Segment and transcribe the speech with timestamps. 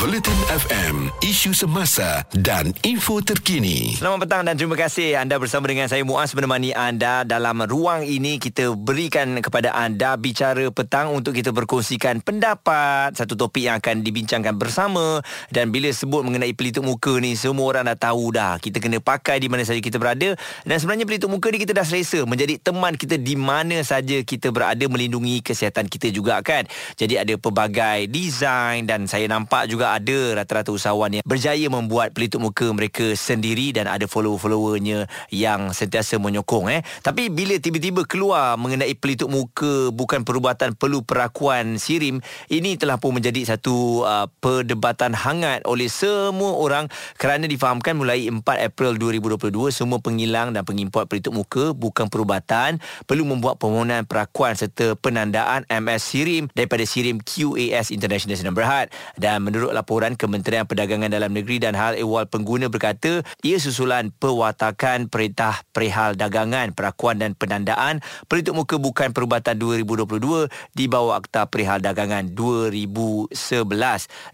[0.00, 3.92] Bulletin FM, isu semasa dan info terkini.
[3.92, 8.40] Selamat petang dan terima kasih anda bersama dengan saya Muaz menemani anda dalam ruang ini
[8.40, 14.56] kita berikan kepada anda bicara petang untuk kita berkongsikan pendapat satu topik yang akan dibincangkan
[14.56, 15.20] bersama
[15.52, 19.44] dan bila sebut mengenai pelitup muka ni semua orang dah tahu dah kita kena pakai
[19.44, 20.32] di mana saja kita berada
[20.64, 24.48] dan sebenarnya pelitup muka ni kita dah selesa menjadi teman kita di mana saja kita
[24.56, 26.64] berada melindungi kesihatan kita juga kan.
[26.96, 32.14] Jadi ada pelbagai design dan saya nampak juga juga ada rata-rata usahawan yang berjaya membuat
[32.14, 36.86] pelitup muka mereka sendiri dan ada follower-followernya yang sentiasa menyokong eh.
[37.02, 43.18] Tapi bila tiba-tiba keluar mengenai pelitup muka bukan perubatan perlu perakuan sirim, ini telah pun
[43.18, 46.86] menjadi satu uh, perdebatan hangat oleh semua orang
[47.18, 52.78] kerana difahamkan mulai 4 April 2022 semua pengilang dan pengimport pelitup muka bukan perubatan
[53.10, 59.42] perlu membuat permohonan perakuan serta penandaan MS Sirim daripada Sirim QAS International Senam Berhad dan
[59.42, 65.64] menurut laporan Kementerian Perdagangan Dalam Negeri dan Hal Ehwal Pengguna berkata ia susulan pewatakan Perintah
[65.72, 72.30] Perihal Dagangan, Perakuan dan Penandaan Pelitup Muka Bukan Perubatan 2022 di bawah Akta Perihal Dagangan
[72.36, 73.32] 2011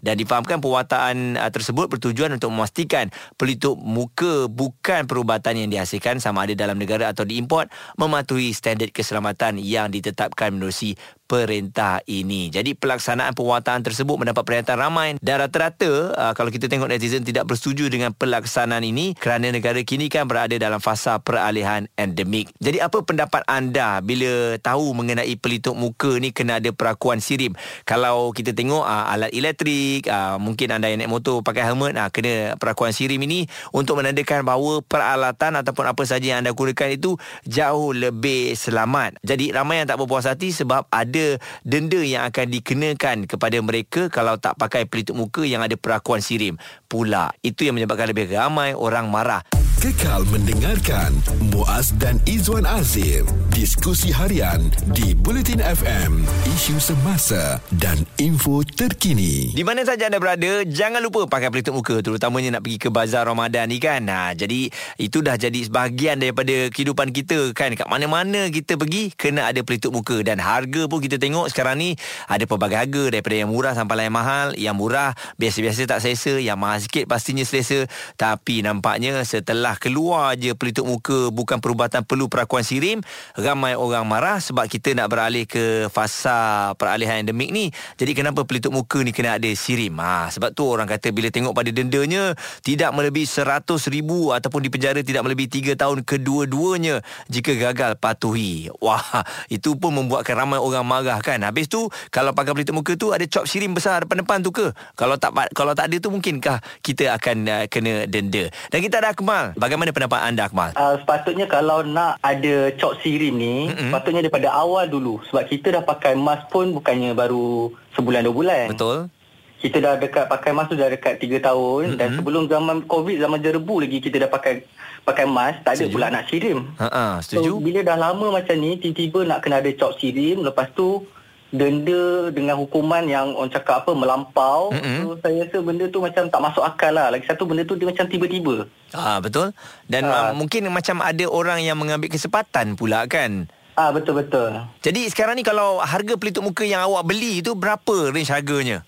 [0.03, 3.09] dan difahamkan pewataan uh, tersebut bertujuan untuk memastikan
[3.39, 9.57] pelitup muka bukan perubatan yang dihasilkan sama ada dalam negara atau diimport mematuhi standard keselamatan
[9.57, 12.49] yang ditetapkan menerusi perintah ini.
[12.49, 17.45] Jadi pelaksanaan pewataan tersebut mendapat perhatian ramai dan rata-rata uh, kalau kita tengok netizen tidak
[17.45, 22.49] bersetuju dengan pelaksanaan ini kerana negara kini kan berada dalam fasa peralihan endemik.
[22.57, 27.53] Jadi apa pendapat anda bila tahu mengenai pelitup muka ni kena ada perakuan sirim?
[27.85, 32.09] Kalau kita tengok uh, alat elektrik, uh, mungkin anda yang naik motor pakai helmet, uh,
[32.09, 37.21] kena perakuan sirim ini untuk menandakan bahawa peralatan ataupun apa saja yang anda gunakan itu
[37.45, 39.21] jauh lebih selamat.
[39.21, 41.35] Jadi ramai yang tak berpuas hati sebab ada ada
[41.67, 46.55] denda yang akan dikenakan kepada mereka kalau tak pakai pelitup muka yang ada perakuan sirim
[46.87, 47.35] pula.
[47.43, 49.43] Itu yang menyebabkan lebih ramai orang marah.
[49.79, 51.15] Kekal mendengarkan
[51.55, 53.23] Muaz dan Izwan Azir
[53.55, 59.55] diskusi harian di Bulletin FM isu semasa dan info terkini.
[59.55, 63.23] Di mana saja anda berada, jangan lupa pakai pelitup muka terutamanya nak pergi ke bazar
[63.23, 64.03] Ramadan ni kan.
[64.03, 64.67] Nah, jadi
[64.99, 67.71] itu dah jadi sebahagian daripada kehidupan kita kan.
[67.71, 71.95] Kat mana-mana kita pergi kena ada pelitup muka dan harga pun kita tengok sekarang ni
[72.27, 74.47] ada pelbagai harga daripada yang murah sampai yang mahal.
[74.59, 77.87] Yang murah biasa-biasa tak selesa, yang mahal sikit pastinya selesa.
[78.19, 83.05] Tapi nampaknya setelah Dah keluar je pelitup muka bukan perubatan perlu perakuan sirim.
[83.37, 87.69] Ramai orang marah sebab kita nak beralih ke fasa peralihan endemik ni.
[87.93, 89.93] Jadi kenapa pelitup muka ni kena ada sirim?
[90.01, 92.33] Ha, sebab tu orang kata bila tengok pada dendanya
[92.65, 98.73] tidak melebihi 100 ribu ataupun dipenjara tidak melebihi 3 tahun kedua-duanya jika gagal patuhi.
[98.81, 99.21] Wah
[99.53, 101.45] itu pun membuatkan ramai orang marah kan.
[101.45, 104.73] Habis tu kalau pakai pelitup muka tu ada cop sirim besar depan-depan tu ke?
[104.97, 108.49] Kalau tak kalau tak ada tu mungkinkah kita akan uh, kena denda?
[108.73, 110.71] Dan kita ada Akmal Bagaimana pendapat anda Akmal?
[110.79, 113.91] Uh, sepatutnya kalau nak ada cok sirim ni, mm-hmm.
[113.91, 115.19] sepatutnya daripada awal dulu.
[115.27, 117.67] Sebab kita dah pakai mask pun bukannya baru
[117.99, 118.65] sebulan dua bulan.
[118.71, 119.11] Betul.
[119.59, 121.99] Kita dah dekat pakai mask tu dah dekat tiga tahun mm-hmm.
[121.99, 124.63] dan sebelum zaman Covid, zaman jerebu lagi kita dah pakai
[125.03, 125.93] pakai mask, tak ada setuju.
[125.99, 126.59] pula nak sirim.
[126.79, 127.59] Ha setuju.
[127.59, 131.03] So bila dah lama macam ni, tiba-tiba nak kena ada cok sirim, lepas tu
[131.49, 135.01] denda dengan hukuman yang orang cakap apa melampau mm-hmm.
[135.01, 137.09] so saya rasa benda tu macam tak masuk akal lah.
[137.09, 138.69] Lagi satu benda tu dia macam tiba-tiba.
[138.93, 139.49] Ah betul.
[139.89, 140.29] Dan ah.
[140.29, 143.49] Uh, mungkin macam ada orang yang mengambil kesempatan pula kan?
[143.73, 144.61] Ah betul betul.
[144.85, 148.85] Jadi sekarang ni kalau harga pelitup muka yang awak beli tu berapa range harganya?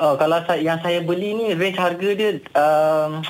[0.00, 3.22] Oh kalau saya, yang saya beli ni range harga dia um,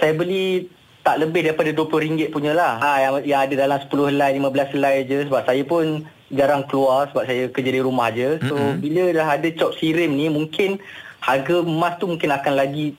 [0.00, 0.72] saya beli
[1.04, 2.76] tak lebih daripada RM20 punya lah.
[2.80, 5.18] Ha, yang, yang ada dalam 10 helai 15 helai je.
[5.24, 8.40] Sebab saya pun jarang keluar sebab saya kerja di rumah je.
[8.44, 8.80] So mm-hmm.
[8.80, 10.80] bila dah ada cop sirim ni mungkin
[11.24, 12.94] harga emas tu mungkin akan lagi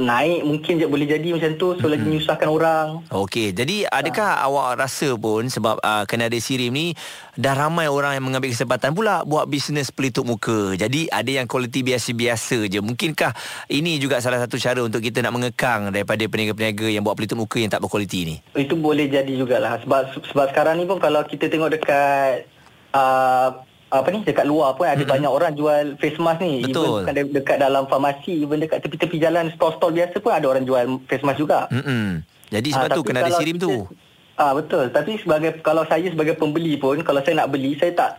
[0.00, 1.92] naik mungkin je boleh jadi macam tu so hmm.
[1.92, 2.86] lagi menyusahkan orang.
[3.12, 4.48] Okey, jadi adakah ha.
[4.48, 6.96] awak rasa pun sebab uh, kena ada sirim ni
[7.36, 10.72] dah ramai orang yang mengambil kesempatan pula buat bisnes pelitup muka.
[10.74, 12.80] Jadi ada yang kualiti biasa-biasa je.
[12.80, 13.36] Mungkinkah
[13.68, 17.60] ini juga salah satu cara untuk kita nak mengekang daripada peniaga-peniaga yang buat pelitup muka
[17.60, 18.36] yang tak berkualiti ni?
[18.56, 22.48] Itu boleh jadi jugalah sebab sebab sekarang ni pun kalau kita tengok dekat
[22.94, 23.48] uh,
[23.90, 25.10] apa ni dekat luar pun ada mm-hmm.
[25.10, 27.02] banyak orang jual face mask ni Betul.
[27.02, 31.02] even dekat, dekat dalam farmasi even dekat tepi-tepi jalan stall-stall biasa pun ada orang jual
[31.10, 32.22] face mask juga mm-hmm.
[32.54, 33.90] jadi sebab uh, tu kena ada sirim tu
[34.38, 38.10] ah betul tapi sebagai kalau saya sebagai pembeli pun kalau saya nak beli saya tak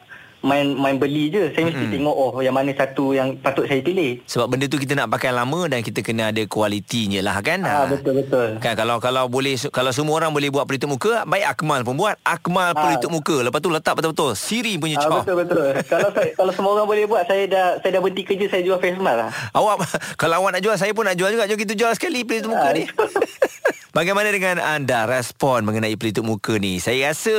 [0.42, 1.50] main main beli je.
[1.52, 4.22] Saya mesti tengok oh yang mana satu yang patut saya pilih.
[4.24, 7.62] Sebab benda tu kita nak pakai lama dan kita kena ada kualitinya lah kan.
[7.62, 8.58] Ah betul betul.
[8.58, 12.18] Kan kalau kalau boleh kalau semua orang boleh buat pelitup muka, baik Akmal pun buat.
[12.22, 12.78] Akmal Ah.
[12.78, 13.38] pelitup muka.
[13.40, 15.22] Lepas tu letak betul-betul Siri punya Ah, chop.
[15.22, 15.68] betul betul.
[15.92, 18.78] kalau saya, kalau semua orang boleh buat saya dah saya dah berhenti kerja saya jual
[18.78, 19.30] face mask lah.
[19.52, 19.76] Awak
[20.22, 21.46] kalau awak nak jual saya pun nak jual juga.
[21.46, 22.84] Jom kita jual sekali pelitup muka Ah, ni.
[23.92, 26.80] Bagaimana dengan anda respon mengenai pelitup muka ni?
[26.80, 27.36] Saya rasa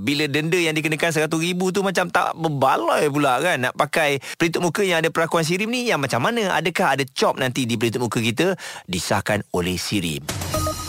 [0.00, 4.80] bila denda yang dikenakan RM100,000 tu macam tak berbaloi pula kan nak pakai pelitup muka
[4.80, 6.56] yang ada perakuan sirim ni yang macam mana?
[6.56, 8.56] Adakah ada cop nanti di pelitup muka kita
[8.88, 10.24] disahkan oleh sirim?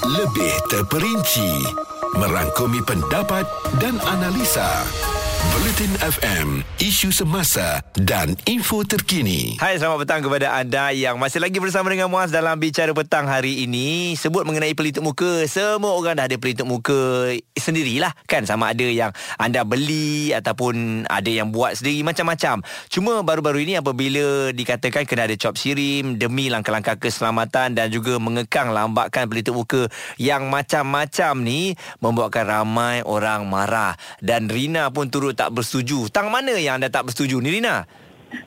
[0.08, 1.60] Lebih terperinci
[2.16, 3.44] Merangkumi pendapat
[3.84, 4.88] dan analisa
[5.50, 9.58] Bulletin FM Isu semasa dan info terkini.
[9.62, 13.66] Hai selamat petang kepada anda yang masih lagi bersama dengan Muaz dalam Bicara Petang hari
[13.66, 14.18] ini.
[14.18, 18.14] Sebut mengenai pelitup muka Semua orang dah ada pelitup muka sendirilah.
[18.26, 22.66] Kan Sama ada yang anda beli ataupun ada yang buat sendiri macam-macam.
[22.90, 28.74] Cuma baru-baru ini apabila dikatakan kena ada cop sirim Demi langkah-langkah keselamatan dan juga mengekang
[28.74, 29.86] lambakan pelitup muka
[30.18, 33.94] Yang macam-macam ni membuatkan ramai orang marah.
[34.18, 37.83] Dan Rina pun turut tak bersetuju Tang mana yang anda tak bersetuju ni Rina?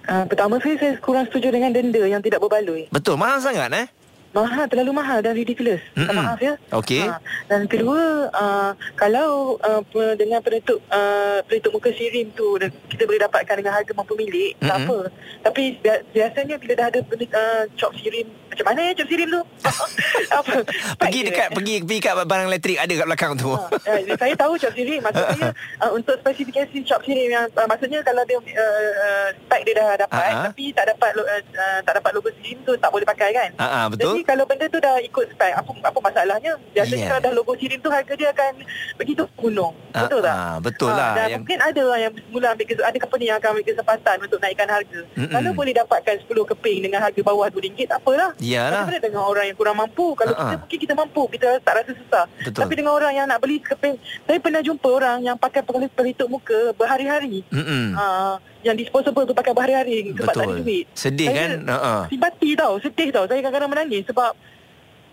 [0.08, 2.88] Uh, pertama saya, saya kurang setuju dengan denda yang tidak berbaloi.
[2.88, 3.86] Betul, mahal sangat eh?
[4.34, 5.78] Mahal, terlalu mahal dan ridiculous.
[5.94, 6.10] Mm-mm.
[6.10, 6.58] maaf ya.
[6.74, 7.06] Okey.
[7.06, 9.78] Ha, dan kedua, uh, kalau uh,
[10.18, 12.58] dengan penutup uh, penutup muka sirim tu
[12.90, 14.90] kita boleh dapatkan dengan harga mampu milik, tak Mm-mm.
[14.90, 14.98] apa.
[15.46, 19.42] Tapi bia- biasanya bila dah ada uh, cop sirim, macam mana ya cop sirim tu?
[20.38, 20.54] apa?
[20.96, 21.54] Pergi dekat dia.
[21.54, 23.50] pergi pergi kat barang elektrik ada kat belakang tu.
[23.50, 25.50] Ha, eh, saya tahu cop sirim maksudnya
[25.82, 29.88] uh, untuk spesifikasi cop sirim yang uh, maksudnya kalau dia uh, uh, spek dia dah
[29.98, 30.44] dapat Ah, ah.
[30.48, 33.50] tapi tak dapat uh, uh, tak dapat logo sirim tu tak boleh pakai kan.
[33.56, 34.14] Ah, ah, betul.
[34.14, 36.52] Jadi kalau benda tu dah ikut spek apa apa masalahnya?
[36.70, 37.10] Biasanya Yeah.
[37.10, 38.52] kalau dah logo sirim tu harga dia akan
[38.94, 39.74] begitu gunung.
[39.90, 40.34] Ah, Betul tak?
[40.34, 41.10] ah, betul Ah, lah.
[41.12, 44.38] Dan Yang- mungkin ada yang mula ambil kes- ada company yang akan ambil kesempatan untuk
[44.38, 45.00] naikkan harga.
[45.10, 45.30] Mm-mm.
[45.30, 48.30] Kalau boleh dapatkan 10 keping dengan harga bawah RM2 tak apalah.
[48.44, 48.84] Iyalah.
[48.84, 50.06] Macam dengan orang yang kurang mampu?
[50.12, 50.38] Kalau ah.
[50.38, 52.24] kita mungkin kita mampu, kita tak rasa susah.
[52.44, 52.60] Betul.
[52.60, 53.96] Tapi dengan orang yang nak beli sekeping,
[54.28, 57.40] saya pernah jumpa orang yang pakai pelitup, pelitup muka berhari-hari.
[57.48, 57.96] Mm-mm.
[57.96, 60.64] Uh, yang disposable tu pakai berhari-hari sebab tak ada Betul.
[60.64, 60.84] duit.
[60.96, 61.50] Sedih Saya kan?
[61.68, 61.94] Ha-ha.
[62.08, 63.24] Simpati tau, sedih tau.
[63.28, 64.32] Saya kadang-kadang menangis sebab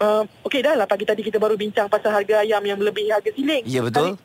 [0.01, 3.30] uh, okey dah lah pagi tadi kita baru bincang pasal harga ayam yang melebihi harga
[3.36, 3.63] siling.
[3.68, 4.16] Ya, betul.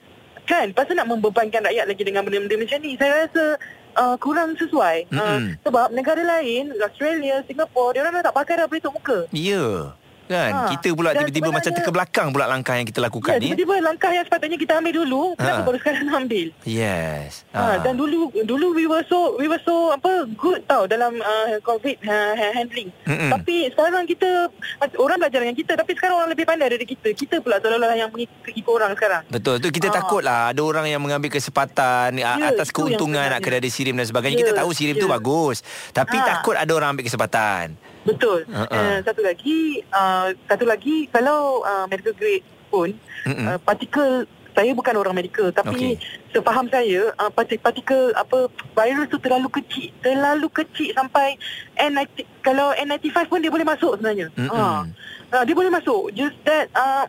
[0.47, 2.95] Kan, pasal nak membebankan rakyat lagi dengan benda-benda macam ni.
[2.95, 3.59] Saya rasa
[3.97, 5.09] uh, kurang sesuai.
[5.11, 5.43] Uh, Mm-mm.
[5.65, 9.25] sebab negara lain, Australia, Singapura, dia orang dah tak pakai dah pelitup muka.
[9.33, 9.97] Ya.
[10.27, 10.51] Kan?
[10.51, 10.69] Ha.
[10.69, 13.45] Kita pula Dan tiba-tiba macam terkebelakang pula langkah yang kita lakukan Ya, ni.
[13.49, 15.65] tiba-tiba langkah yang sepatutnya kita ambil dulu, kenapa Ha.
[15.65, 16.47] baru sekarang ambil?
[16.63, 17.47] Yes.
[17.51, 21.57] Ha, dan dulu dulu we were so we were so apa good tau dalam uh,
[21.61, 22.91] covid uh, handling.
[23.03, 23.31] Mm-mm.
[23.31, 24.51] Tapi sekarang kita
[24.97, 27.09] orang belajar dengan kita tapi sekarang orang lebih pandai dari kita.
[27.11, 29.23] Kita pula seolah-olah yang mengikut ikut orang sekarang.
[29.27, 29.95] Betul tu kita Ah.
[29.97, 34.05] takut lah ada orang yang mengambil kesempatan ya, atas keuntungan nak kena ada sirim dan
[34.05, 34.37] sebagainya.
[34.37, 35.15] Ya, Kita tahu sirim tu ya.
[35.15, 35.63] bagus.
[35.91, 36.27] Tapi Ha.
[36.35, 37.79] takut ada orang ambil kesempatan.
[38.07, 38.47] Betul.
[38.47, 38.79] Ha, ha.
[38.79, 42.95] Uh, satu lagi uh, satu lagi kalau uh, medical grade pun
[43.27, 44.25] uh, partikel
[44.57, 46.33] saya bukan orang medical tapi Okey.
[46.33, 51.37] sefaham saya uh, parti- partikel apa virus tu terlalu kecil terlalu kecil sampai
[51.77, 54.89] N90 kalau N95 pun dia boleh masuk sebenarnya uh,
[55.37, 57.05] uh, dia boleh masuk just that uh,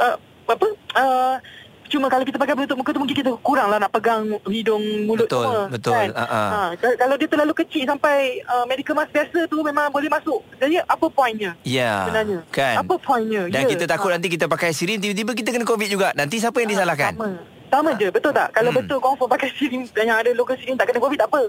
[0.00, 0.16] uh,
[0.48, 0.66] apa
[0.96, 1.36] uh,
[1.86, 5.24] Cuma kalau kita pakai penutup muka tu mungkin kita kurang lah nak pegang hidung mulut
[5.24, 5.62] Betul, semua.
[5.68, 5.94] betul.
[5.94, 6.08] Kan?
[6.12, 6.48] Ah, ah.
[6.48, 10.40] Ha, kal- kalau dia terlalu kecil sampai uh, medical mask biasa tu memang boleh masuk.
[10.56, 11.52] Jadi apa poinnya?
[11.62, 12.04] Ya.
[12.04, 12.38] Sebenarnya.
[12.50, 12.74] Kan?
[12.80, 13.42] Apa poinnya?
[13.46, 13.68] Dan Ya.
[13.68, 14.14] kita takut Ha.
[14.14, 16.10] nanti kita pakai sirim tiba-tiba kita kena covid juga.
[16.12, 17.14] Nanti siapa yang disalahkan?
[17.14, 17.30] Sama.
[17.66, 18.48] Sama je, betul tak?
[18.50, 18.78] Kalau Hmm.
[18.78, 21.40] betul confirm pakai sirim yang ada logo sirim tak kena covid tak apa.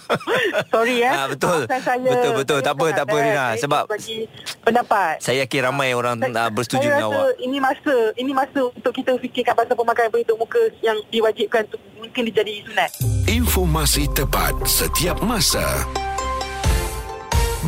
[0.72, 1.10] Sorry ya.
[1.14, 1.60] Ah, betul.
[1.62, 2.08] Maafkan saya.
[2.08, 2.58] Betul, betul.
[2.58, 3.44] Saya Tak apa, tak apa, eh, Rina.
[3.46, 4.16] saya Sebab- bagi
[4.60, 5.14] pendapat.
[5.18, 7.34] Saya yakin ramai orang uh, bersetuju saya dengan rasa awak.
[7.38, 12.22] ini masa ini masa untuk kita fikirkan pasal pemakaian pelitup muka yang diwajibkan tu mungkin
[12.26, 12.90] dia jadi sunat.
[13.26, 15.64] Informasi tepat setiap masa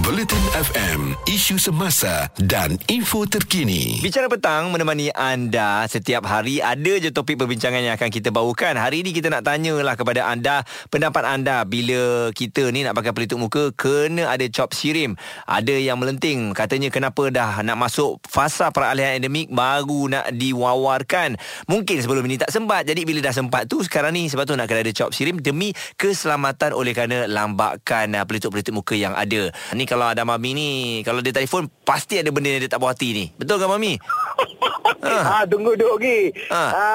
[0.04, 7.08] Bulletin FM Isu semasa dan info terkini Bicara petang menemani anda setiap hari ada je
[7.08, 8.76] topik perbincangan yang akan kita bawakan.
[8.76, 10.61] Hari ini kita nak tanyalah kepada anda
[10.92, 15.16] pendapat anda bila kita ni nak pakai pelitup muka kena ada cop sirim.
[15.49, 21.40] Ada yang melenting katanya kenapa dah nak masuk fasa peralihan endemik baru nak diwawarkan.
[21.64, 22.84] Mungkin sebelum ini tak sempat.
[22.84, 25.73] Jadi bila dah sempat tu sekarang ni sebab tu nak kena ada cop sirim demi
[25.96, 29.49] keselamatan oleh kerana lambakan uh, pelitup-pelitup muka yang ada.
[29.73, 30.68] Ni kalau ada mami ni
[31.06, 33.24] kalau dia telefon pasti ada benda yang dia tak puas hati ni.
[33.38, 33.94] Betul ke mami?
[35.06, 36.34] Ha, tunggu duk lagi.
[36.50, 36.64] Ha.
[36.66, 36.86] Ha.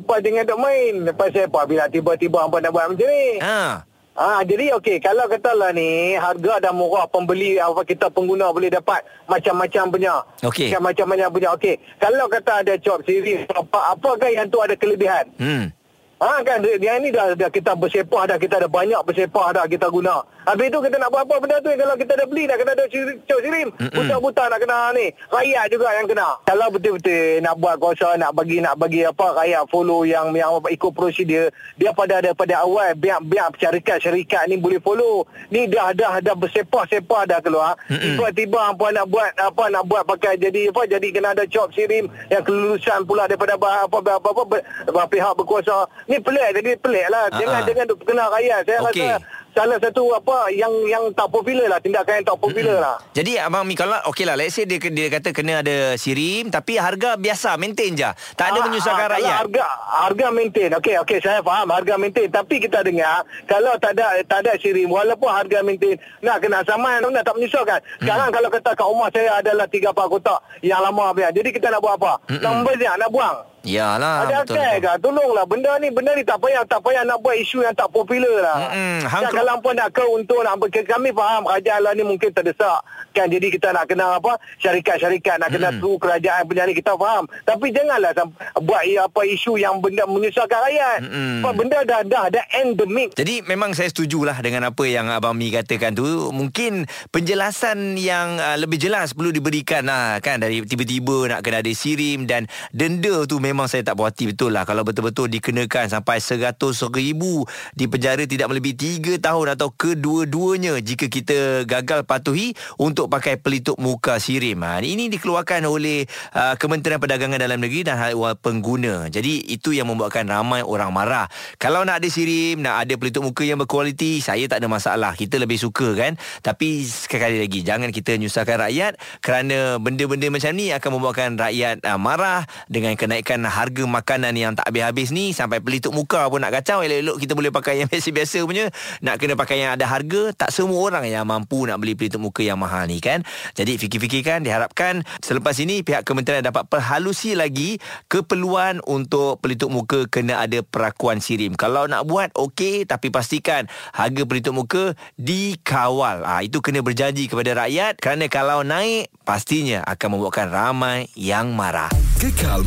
[0.00, 0.94] apa jangan duk main.
[1.04, 3.36] Lepas saya apa bila tiba-tiba hampa nak buat macam ni.
[3.44, 3.84] Ha.
[4.16, 9.04] Ha, jadi okey, kalau katalah ni harga dah murah pembeli apa kita pengguna boleh dapat
[9.28, 10.14] macam-macam punya.
[10.40, 10.72] Okey.
[10.80, 11.52] Macam-macam punya.
[11.52, 11.76] Okey.
[12.00, 15.28] Kalau kata ada cop siri apa apakah yang tu ada kelebihan?
[15.36, 15.68] Hmm.
[16.16, 19.92] Ha kan dia ni dah, dah kita bersepah dah kita ada banyak bersepah dah kita
[19.92, 20.24] guna.
[20.46, 22.86] Habis tu kita nak buat apa benda tu kalau kita dah beli dah kena ada
[22.86, 23.68] cok sirim.
[23.74, 25.10] Buta-buta nak kena ni.
[25.26, 26.28] Rakyat juga yang kena.
[26.46, 30.92] Kalau betul-betul nak buat kuasa nak bagi nak bagi apa rakyat follow yang yang ikut
[30.94, 35.26] prosedur dia pada daripada awal biar biar syarikat-syarikat ni boleh follow.
[35.50, 37.74] Ni dah dah dah bersepah-sepah dah keluar.
[37.90, 42.06] Tiba-tiba apa nak buat apa nak buat pakai jadi apa jadi kena ada cop sirim
[42.30, 44.56] yang kelulusan pula daripada apa apa apa, apa, apa,
[44.94, 47.64] apa pihak berkuasa ni pelik jadi pelik lah jangan Ah, ah.
[47.64, 49.00] jangan kena rakyat saya Okey.
[49.00, 49.08] rasa
[49.56, 53.64] salah satu apa yang yang tak popular lah tindakan yang tak popular lah Jadi abang
[53.64, 57.56] Mi kalau okey lah let's say dia dia kata kena ada sirim tapi harga biasa
[57.56, 58.04] maintain je.
[58.36, 59.36] Tak ada Ah, menyusahkan ah, rakyat.
[59.40, 59.66] Harga
[60.04, 60.70] harga maintain.
[60.76, 64.92] Okey okey saya faham harga maintain tapi kita dengar kalau tak ada tak ada sirim
[64.92, 67.80] walaupun harga maintain nak kena saman nak tak menyusahkan.
[68.04, 71.32] Sekarang kalau kata kat rumah saya adalah 3 4 kotak yang lama biar.
[71.32, 72.12] Jadi kita nak buat apa?
[72.28, 73.55] Nak membezik nak buang.
[73.66, 74.56] Yalah ada betul.
[74.56, 74.96] akal betul.
[75.02, 78.36] Tolonglah benda ni benda ni tak payah tak payah nak buat isu yang tak popular
[78.40, 78.58] lah.
[79.04, 80.54] Hang Kan ke- kalau pun nak ke untuk nak
[80.86, 82.80] kami faham kerajaan lah ni mungkin terdesak
[83.16, 87.24] kan jadi kita nak kena apa syarikat-syarikat nak kena tu kerajaan punya ni kita faham
[87.42, 88.12] tapi janganlah
[88.60, 90.98] buat apa isu yang benda menyusahkan rakyat.
[91.42, 95.48] Sebab benda dah dah dah endemik Jadi memang saya setujulah dengan apa yang Abang Mi
[95.48, 96.04] katakan tu.
[96.30, 100.38] Mungkin penjelasan yang uh, lebih jelas perlu diberikan lah kan.
[100.38, 104.52] Dari tiba-tiba nak kena ada sirim dan denda tu memang saya tak puas hati betul
[104.52, 104.68] lah.
[104.68, 106.60] Kalau betul-betul dikenakan sampai 100
[106.92, 113.40] ribu di penjara tidak melebihi 3 tahun atau kedua-duanya jika kita gagal patuhi untuk pakai
[113.40, 114.60] pelitup muka sirim.
[114.60, 116.04] Ha, ini dikeluarkan oleh
[116.36, 119.08] uh, Kementerian Perdagangan Dalam Negeri dan Hal Pengguna.
[119.08, 121.26] Jadi itu yang membuatkan ramai orang marah.
[121.56, 125.16] Kalau nak ada sirim, nak ada pelitup muka yang berkualiti, saya tak ada masalah.
[125.16, 126.18] Kita lebih suka kan.
[126.42, 132.00] Tapi sekali lagi jangan kita nyusahkan rakyat kerana benda-benda macam ni akan membuatkan rakyat uh,
[132.00, 136.80] marah dengan kenaikan harga makanan yang tak habis-habis ni sampai pelitup muka pun nak kacau.
[136.80, 138.72] Elok-elok kita boleh pakai yang biasa-biasa punya.
[139.04, 142.40] Nak kena pakai yang ada harga, tak semua orang yang mampu nak beli pelitup muka
[142.40, 143.26] yang mahal ni kan.
[143.52, 150.40] Jadi fikir-fikirkan diharapkan selepas ini pihak kementerian dapat perhalusi lagi keperluan untuk pelitup muka kena
[150.40, 151.58] ada perakuan sirim.
[151.58, 156.22] Kalau nak buat okey tapi pastikan harga pelitup muka dikawal.
[156.22, 161.90] Ah itu kena berjanji kepada rakyat kerana kalau naik pastinya akan membuatkan ramai yang marah.
[162.16, 162.64] Kekal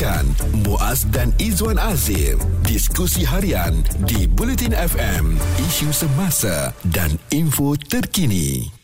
[0.00, 0.24] mendengarkan
[0.64, 8.79] Muaz dan Izwan Azir diskusi harian di Bulletin FM, isu semasa dan info terkini.